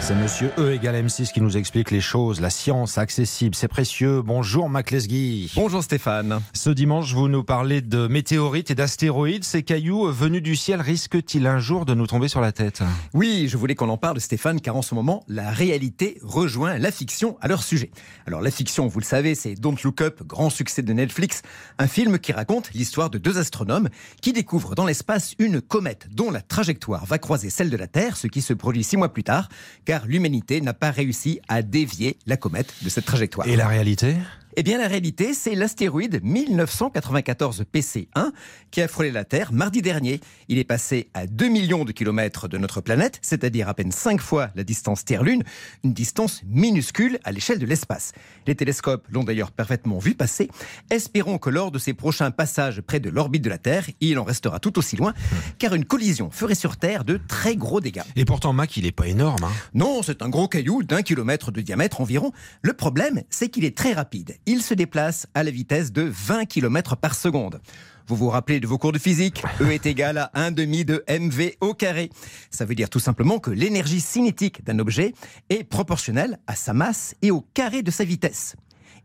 C'est 0.00 0.14
monsieur 0.14 0.50
E 0.58 0.72
égale 0.72 1.06
M6 1.06 1.32
qui 1.32 1.40
nous 1.40 1.56
explique 1.56 1.90
les 1.90 2.00
choses, 2.00 2.40
la 2.40 2.50
science 2.50 2.98
accessible, 2.98 3.54
c'est 3.54 3.68
précieux. 3.68 4.20
Bonjour 4.20 4.68
Mac 4.68 4.90
Lesguy. 4.90 5.50
Bonjour 5.54 5.82
Stéphane. 5.82 6.40
Ce 6.52 6.68
dimanche, 6.68 7.14
vous 7.14 7.28
nous 7.28 7.44
parlez 7.44 7.80
de 7.80 8.06
météorites 8.06 8.70
et 8.70 8.74
d'astéroïdes. 8.74 9.44
Ces 9.44 9.62
cailloux 9.62 10.10
venus 10.10 10.42
du 10.42 10.54
ciel 10.54 10.80
risquent-ils 10.80 11.46
un 11.46 11.60
jour 11.60 11.86
de 11.86 11.94
nous 11.94 12.06
tomber 12.06 12.28
sur 12.28 12.40
la 12.40 12.52
tête? 12.52 12.82
Oui, 13.14 13.48
je 13.48 13.56
voulais 13.56 13.74
qu'on 13.74 13.88
en 13.88 13.96
parle 13.96 14.20
Stéphane, 14.20 14.60
car 14.60 14.76
en 14.76 14.82
ce 14.82 14.94
moment, 14.94 15.24
la 15.28 15.50
réalité 15.50 16.18
rejoint 16.22 16.76
la 16.76 16.90
fiction 16.90 17.38
à 17.40 17.48
leur 17.48 17.62
sujet. 17.62 17.90
Alors 18.26 18.42
la 18.42 18.50
fiction, 18.50 18.86
vous 18.86 19.00
le 19.00 19.04
savez, 19.04 19.34
c'est 19.34 19.54
Don't 19.54 19.76
Look 19.82 20.02
Up, 20.02 20.22
grand 20.26 20.50
succès 20.50 20.82
de 20.82 20.92
Netflix, 20.92 21.42
un 21.78 21.86
film 21.86 22.18
qui 22.18 22.32
raconte 22.32 22.70
l'histoire 22.74 23.08
de 23.08 23.18
deux 23.18 23.38
astronomes 23.38 23.88
qui 24.20 24.32
découvrent 24.32 24.74
dans 24.74 24.84
l'espace 24.84 25.34
une 25.38 25.60
comète 25.60 26.08
dont 26.10 26.30
la 26.30 26.42
trajectoire 26.42 27.06
va 27.06 27.18
croiser 27.18 27.48
celle 27.48 27.70
de 27.70 27.76
la 27.76 27.86
Terre, 27.86 28.16
ce 28.16 28.26
qui 28.26 28.42
se 28.42 28.52
produit 28.52 28.84
six 28.84 28.96
mois 28.98 29.12
plus 29.12 29.24
tard, 29.24 29.48
car 29.84 30.06
l'humanité 30.06 30.60
n'a 30.60 30.74
pas 30.74 30.90
réussi 30.90 31.40
à 31.48 31.62
dévier 31.62 32.16
la 32.26 32.36
comète 32.36 32.72
de 32.82 32.88
cette 32.88 33.04
trajectoire. 33.04 33.46
Et 33.46 33.56
la 33.56 33.68
réalité? 33.68 34.16
Eh 34.56 34.62
bien, 34.64 34.78
la 34.78 34.88
réalité, 34.88 35.32
c'est 35.32 35.54
l'astéroïde 35.54 36.20
1994 36.24 37.64
PC1 37.72 38.32
qui 38.72 38.80
a 38.82 38.88
frôlé 38.88 39.12
la 39.12 39.24
Terre 39.24 39.52
mardi 39.52 39.80
dernier. 39.80 40.20
Il 40.48 40.58
est 40.58 40.64
passé 40.64 41.08
à 41.14 41.28
2 41.28 41.48
millions 41.48 41.84
de 41.84 41.92
kilomètres 41.92 42.48
de 42.48 42.58
notre 42.58 42.80
planète, 42.80 43.20
c'est-à-dire 43.22 43.68
à 43.68 43.74
peine 43.74 43.92
5 43.92 44.20
fois 44.20 44.50
la 44.56 44.64
distance 44.64 45.04
Terre-Lune, 45.04 45.44
une 45.84 45.92
distance 45.92 46.42
minuscule 46.46 47.20
à 47.22 47.30
l'échelle 47.30 47.60
de 47.60 47.66
l'espace. 47.66 48.12
Les 48.48 48.56
télescopes 48.56 49.06
l'ont 49.10 49.22
d'ailleurs 49.22 49.52
parfaitement 49.52 49.98
vu 49.98 50.14
passer. 50.14 50.48
Espérons 50.90 51.38
que 51.38 51.50
lors 51.50 51.70
de 51.70 51.78
ses 51.78 51.94
prochains 51.94 52.32
passages 52.32 52.80
près 52.80 52.98
de 52.98 53.08
l'orbite 53.08 53.42
de 53.42 53.50
la 53.50 53.58
Terre, 53.58 53.86
il 54.00 54.18
en 54.18 54.24
restera 54.24 54.58
tout 54.58 54.78
aussi 54.78 54.96
loin, 54.96 55.14
car 55.58 55.74
une 55.74 55.84
collision 55.84 56.30
ferait 56.30 56.56
sur 56.56 56.76
Terre 56.76 57.04
de 57.04 57.20
très 57.28 57.54
gros 57.54 57.80
dégâts. 57.80 58.02
Et 58.16 58.24
pourtant, 58.24 58.52
Mac, 58.52 58.76
il 58.76 58.84
est 58.84 58.92
pas 58.92 59.06
énorme. 59.06 59.44
hein. 59.44 59.52
Non, 59.74 60.02
c'est 60.02 60.22
un 60.22 60.28
gros 60.28 60.48
caillou 60.48 60.82
d'un 60.82 61.02
kilomètre 61.02 61.52
de 61.52 61.60
diamètre 61.60 62.00
environ. 62.00 62.32
Le 62.62 62.72
problème, 62.72 63.22
c'est 63.30 63.48
qu'il 63.48 63.64
est 63.64 63.76
très 63.76 63.92
rapide. 63.92 64.38
Il 64.46 64.62
se 64.62 64.74
déplace 64.74 65.26
à 65.34 65.42
la 65.42 65.50
vitesse 65.50 65.92
de 65.92 66.02
20 66.02 66.46
km 66.46 66.96
par 66.96 67.14
seconde. 67.14 67.60
Vous 68.06 68.16
vous 68.16 68.28
rappelez 68.28 68.58
de 68.58 68.66
vos 68.66 68.78
cours 68.78 68.92
de 68.92 68.98
physique 68.98 69.42
E 69.60 69.70
est 69.70 69.86
égal 69.86 70.18
à 70.18 70.30
1 70.34 70.50
demi 70.50 70.84
de 70.84 71.04
mv 71.08 71.52
au 71.60 71.74
carré. 71.74 72.10
Ça 72.50 72.64
veut 72.64 72.74
dire 72.74 72.90
tout 72.90 72.98
simplement 72.98 73.38
que 73.38 73.50
l'énergie 73.50 74.00
cinétique 74.00 74.64
d'un 74.64 74.80
objet 74.80 75.14
est 75.48 75.62
proportionnelle 75.62 76.38
à 76.46 76.56
sa 76.56 76.72
masse 76.72 77.14
et 77.22 77.30
au 77.30 77.42
carré 77.54 77.82
de 77.82 77.90
sa 77.90 78.04
vitesse. 78.04 78.56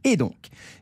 Et 0.03 0.17
donc, 0.17 0.35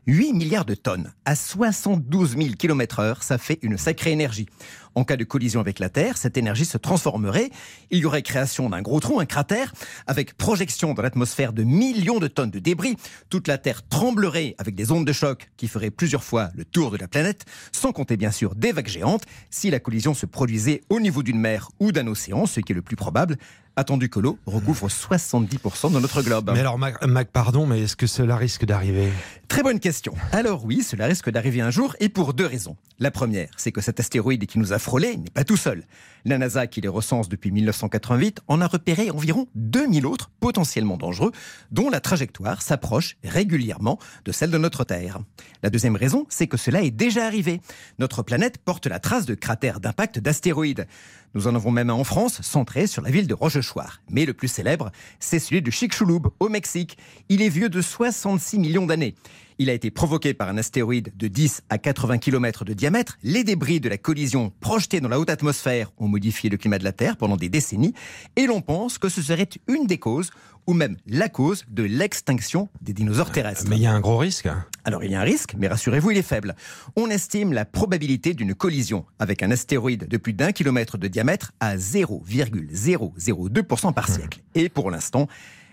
8 0.06 0.34
milliards 0.34 0.66
de 0.66 0.74
tonnes 0.74 1.12
à 1.24 1.34
72 1.34 2.36
000 2.36 2.48
km 2.58 3.00
heure, 3.00 3.22
ça 3.22 3.38
fait 3.38 3.58
une 3.62 3.78
sacrée 3.78 4.12
énergie. 4.12 4.46
En 4.94 5.02
cas 5.02 5.16
de 5.16 5.24
collision 5.24 5.60
avec 5.60 5.78
la 5.78 5.88
Terre, 5.88 6.16
cette 6.18 6.36
énergie 6.36 6.64
se 6.64 6.78
transformerait. 6.78 7.50
Il 7.90 7.98
y 7.98 8.04
aurait 8.04 8.22
création 8.22 8.70
d'un 8.70 8.82
gros 8.82 9.00
trou, 9.00 9.18
un 9.18 9.24
cratère, 9.24 9.72
avec 10.06 10.36
projection 10.36 10.94
dans 10.94 11.02
l'atmosphère 11.02 11.52
de 11.52 11.64
millions 11.64 12.20
de 12.20 12.28
tonnes 12.28 12.50
de 12.50 12.58
débris. 12.58 12.96
Toute 13.30 13.48
la 13.48 13.58
Terre 13.58 13.86
tremblerait 13.88 14.54
avec 14.58 14.74
des 14.74 14.92
ondes 14.92 15.06
de 15.06 15.12
choc 15.12 15.50
qui 15.56 15.68
feraient 15.68 15.90
plusieurs 15.90 16.22
fois 16.22 16.50
le 16.54 16.64
tour 16.64 16.90
de 16.90 16.98
la 16.98 17.08
planète, 17.08 17.44
sans 17.72 17.92
compter 17.92 18.16
bien 18.16 18.30
sûr 18.30 18.54
des 18.54 18.72
vagues 18.72 18.88
géantes, 18.88 19.24
si 19.50 19.70
la 19.70 19.80
collision 19.80 20.14
se 20.14 20.26
produisait 20.26 20.82
au 20.90 21.00
niveau 21.00 21.22
d'une 21.22 21.38
mer 21.38 21.70
ou 21.80 21.92
d'un 21.92 22.06
océan, 22.06 22.46
ce 22.46 22.60
qui 22.60 22.72
est 22.72 22.76
le 22.76 22.82
plus 22.82 22.96
probable, 22.96 23.36
attendu 23.76 24.08
que 24.08 24.20
l'eau 24.20 24.38
recouvre 24.46 24.88
70% 24.88 25.92
de 25.92 25.98
notre 25.98 26.22
globe. 26.22 26.50
Mais 26.52 26.60
alors, 26.60 26.78
Mac, 26.78 27.04
Mac, 27.04 27.30
pardon, 27.32 27.66
mais 27.66 27.82
est-ce 27.82 27.96
que 27.96 28.06
cela 28.06 28.36
risque 28.36 28.64
d'arriver 28.64 28.93
TV 28.94 29.10
Très 29.54 29.62
bonne 29.62 29.78
question. 29.78 30.14
Alors 30.32 30.64
oui, 30.64 30.82
cela 30.82 31.06
risque 31.06 31.30
d'arriver 31.30 31.60
un 31.60 31.70
jour 31.70 31.94
et 32.00 32.08
pour 32.08 32.34
deux 32.34 32.44
raisons. 32.44 32.76
La 32.98 33.12
première, 33.12 33.50
c'est 33.56 33.70
que 33.70 33.80
cet 33.80 34.00
astéroïde 34.00 34.46
qui 34.46 34.58
nous 34.58 34.72
a 34.72 34.80
frôlé 34.80 35.16
n'est 35.16 35.30
pas 35.30 35.44
tout 35.44 35.56
seul. 35.56 35.84
La 36.24 36.38
NASA, 36.38 36.66
qui 36.66 36.80
les 36.80 36.88
recense 36.88 37.28
depuis 37.28 37.52
1988, 37.52 38.40
en 38.48 38.60
a 38.60 38.66
repéré 38.66 39.12
environ 39.12 39.46
2000 39.54 40.06
autres 40.06 40.32
potentiellement 40.40 40.96
dangereux, 40.96 41.30
dont 41.70 41.88
la 41.88 42.00
trajectoire 42.00 42.62
s'approche 42.62 43.16
régulièrement 43.22 44.00
de 44.24 44.32
celle 44.32 44.50
de 44.50 44.58
notre 44.58 44.82
Terre. 44.82 45.20
La 45.62 45.70
deuxième 45.70 45.94
raison, 45.94 46.26
c'est 46.30 46.48
que 46.48 46.56
cela 46.56 46.82
est 46.82 46.90
déjà 46.90 47.24
arrivé. 47.24 47.60
Notre 48.00 48.24
planète 48.24 48.58
porte 48.58 48.88
la 48.88 48.98
trace 48.98 49.24
de 49.24 49.36
cratères 49.36 49.78
d'impact 49.78 50.18
d'astéroïdes. 50.18 50.88
Nous 51.34 51.48
en 51.48 51.54
avons 51.54 51.72
même 51.72 51.90
un 51.90 51.94
en 51.94 52.04
France, 52.04 52.40
centré 52.42 52.86
sur 52.86 53.02
la 53.02 53.10
ville 53.10 53.26
de 53.26 53.34
Rochechouart. 53.34 54.00
Mais 54.08 54.24
le 54.24 54.34
plus 54.34 54.48
célèbre, 54.48 54.90
c'est 55.18 55.40
celui 55.40 55.62
de 55.62 55.70
Chicxulub, 55.70 56.28
au 56.38 56.48
Mexique. 56.48 56.96
Il 57.28 57.42
est 57.42 57.48
vieux 57.48 57.68
de 57.68 57.82
66 57.82 58.58
millions 58.58 58.86
d'années. 58.86 59.14
Il 59.58 59.70
a 59.70 59.72
été 59.72 59.90
provoqué 59.90 60.34
par 60.34 60.48
un 60.48 60.58
astéroïde 60.58 61.12
de 61.16 61.28
10 61.28 61.62
à 61.68 61.78
80 61.78 62.18
km 62.18 62.64
de 62.64 62.72
diamètre. 62.72 63.18
Les 63.22 63.44
débris 63.44 63.80
de 63.80 63.88
la 63.88 63.98
collision 63.98 64.52
projetés 64.60 65.00
dans 65.00 65.08
la 65.08 65.20
haute 65.20 65.30
atmosphère 65.30 65.92
ont 65.98 66.08
modifié 66.08 66.50
le 66.50 66.56
climat 66.56 66.78
de 66.78 66.84
la 66.84 66.92
Terre 66.92 67.16
pendant 67.16 67.36
des 67.36 67.48
décennies. 67.48 67.94
Et 68.36 68.46
l'on 68.46 68.60
pense 68.60 68.98
que 68.98 69.08
ce 69.08 69.22
serait 69.22 69.48
une 69.68 69.86
des 69.86 69.98
causes, 69.98 70.30
ou 70.66 70.72
même 70.72 70.96
la 71.06 71.28
cause, 71.28 71.64
de 71.68 71.82
l'extinction 71.82 72.68
des 72.80 72.94
dinosaures 72.94 73.30
terrestres. 73.30 73.64
Mais 73.68 73.76
il 73.76 73.82
y 73.82 73.86
a 73.86 73.92
un 73.92 74.00
gros 74.00 74.16
risque. 74.16 74.46
hein. 74.46 74.64
Alors 74.84 75.04
il 75.04 75.12
y 75.12 75.14
a 75.14 75.20
un 75.20 75.24
risque, 75.24 75.54
mais 75.58 75.68
rassurez-vous, 75.68 76.10
il 76.12 76.18
est 76.18 76.22
faible. 76.22 76.54
On 76.96 77.08
estime 77.10 77.52
la 77.52 77.64
probabilité 77.64 78.34
d'une 78.34 78.54
collision 78.54 79.04
avec 79.18 79.42
un 79.42 79.50
astéroïde 79.50 80.08
de 80.08 80.16
plus 80.16 80.32
d'un 80.32 80.52
kilomètre 80.52 80.98
de 80.98 81.06
diamètre 81.06 81.52
à 81.60 81.76
0,002% 81.76 83.92
par 83.92 84.08
siècle. 84.08 84.40
Et 84.54 84.68
pour 84.68 84.90
l'instant, 84.90 85.28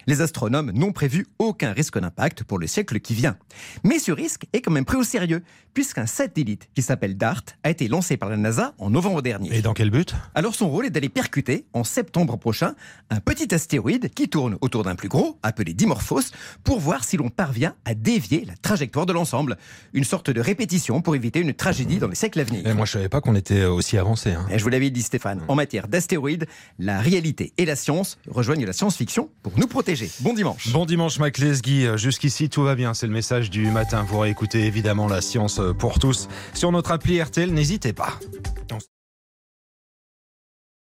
les 0.08 0.22
astronomes 0.22 0.72
n'ont 0.72 0.92
prévu 0.92 1.28
aucun 1.40 1.72
risque 1.74 2.00
d'impact 2.00 2.44
pour 2.44 2.60
le 2.60 2.68
siècle 2.68 3.00
qui 3.00 3.14
vient. 3.14 3.38
Mais 3.84 4.00
ce 4.00 4.12
risque 4.12 4.46
est 4.54 4.62
quand 4.62 4.72
même 4.72 4.86
pris 4.86 4.98
au 4.98 5.04
sérieux, 5.04 5.44
puisqu'un 5.74 6.06
satellite 6.06 6.70
qui 6.76 6.82
s'appelle 6.82 7.18
DART 7.18 7.44
a 7.64 7.70
été 7.70 7.88
lancé 7.88 8.18
par 8.18 8.30
la 8.30 8.38
NASA 8.38 8.74
en 8.78 8.90
novembre 8.90 9.22
dernier. 9.22 9.56
Et 9.56 9.62
dans 9.62 9.74
quel 9.74 9.90
but? 9.90 10.14
Alors 10.36 10.56
son 10.56 10.70
rôle 10.70 10.86
est 10.86 10.90
d'aller 10.90 11.10
percuter 11.10 11.66
en 11.74 11.84
septembre 11.84 12.38
prochain 12.38 12.74
un 13.10 13.20
petit 13.20 13.54
astéroïde 13.54 14.10
qui 14.14 14.28
tourne 14.30 14.58
autour 14.62 14.84
d'un 14.84 14.96
plus 14.96 15.10
gros, 15.10 15.38
appelé 15.44 15.74
Dimorphos, 15.74 16.32
pour 16.64 16.80
voir 16.80 17.04
si 17.04 17.18
l'on 17.18 17.30
parvient 17.30 17.76
à 17.86 17.94
dévier 17.94 18.46
la 18.46 18.56
trajectoire 18.58 19.06
de 19.06 19.14
l'ensemble. 19.14 19.58
Une 19.94 20.04
sorte 20.04 20.30
de 20.30 20.42
répétition 20.42 21.02
pour 21.02 21.16
éviter 21.16 21.40
une 21.40 21.54
tragédie 21.54 21.98
dans 21.98 22.08
les 22.08 22.16
siècles 22.16 22.40
à 22.40 22.44
venir. 22.44 22.68
Et 22.68 22.74
Moi, 22.74 22.86
je 22.86 22.92
savais 22.94 23.10
pas 23.10 23.22
qu'on 23.22 23.36
était 23.36 23.66
aussi 23.66 23.98
avancé. 23.98 24.32
hein. 24.32 24.46
Et 24.52 24.58
je 24.60 24.64
vous 24.64 24.70
l'avais 24.70 24.90
dit 24.90 25.02
Stéphane, 25.02 25.42
en 25.48 25.56
matière 25.56 25.88
d'astéroïdes, 25.88 26.48
la 26.80 27.00
réalité 27.00 27.54
et 27.58 27.66
la 27.66 27.76
science 27.76 28.18
rejoignent 28.28 28.66
la 28.66 28.74
science-fiction 28.74 29.30
pour 29.44 29.54
nous 29.58 29.68
protéger. 29.68 30.01
Bon 30.20 30.34
dimanche. 30.34 30.70
Bon 30.72 30.86
dimanche, 30.86 31.20
Mac 31.20 31.38
Lesguy. 31.38 31.88
Jusqu'ici, 31.98 32.50
tout 32.50 32.64
va 32.64 32.76
bien. 32.76 32.94
C'est 32.94 33.08
le 33.08 33.14
message 33.14 33.50
du 33.50 33.68
matin. 33.68 34.06
Vous 34.08 34.20
réécoutez 34.20 34.66
évidemment 34.66 35.08
la 35.08 35.22
science 35.22 35.60
pour 35.78 36.00
tous 36.00 36.28
sur 36.54 36.72
notre 36.72 36.92
appli 36.92 37.22
RTL. 37.22 37.54
N'hésitez 37.54 37.94
pas. 37.94 38.20